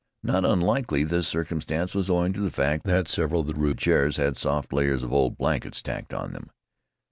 Not 0.23 0.45
unlikely 0.45 1.03
this 1.03 1.27
circumstance 1.27 1.93
was 1.93 2.09
owing 2.09 2.33
to 2.33 2.39
the 2.39 2.49
fact 2.49 2.85
that 2.85 3.07
several 3.07 3.41
of 3.41 3.45
the 3.49 3.53
rude 3.53 3.77
chairs 3.77 4.17
had 4.17 4.35
soft 4.35 4.73
layers 4.73 5.03
of 5.03 5.13
old 5.13 5.37
blanket 5.37 5.79
tacked 5.85 6.11
on 6.11 6.31
them. 6.31 6.49